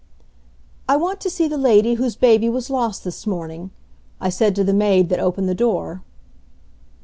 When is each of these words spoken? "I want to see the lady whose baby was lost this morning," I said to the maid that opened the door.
"I 0.89 0.95
want 0.97 1.21
to 1.21 1.29
see 1.29 1.47
the 1.47 1.59
lady 1.59 1.93
whose 1.93 2.15
baby 2.15 2.49
was 2.49 2.71
lost 2.71 3.03
this 3.03 3.27
morning," 3.27 3.69
I 4.19 4.29
said 4.29 4.55
to 4.55 4.63
the 4.63 4.73
maid 4.73 5.09
that 5.09 5.19
opened 5.19 5.47
the 5.47 5.53
door. 5.53 6.01